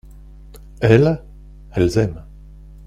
[0.81, 1.21] Elles,
[1.75, 2.25] elles aiment.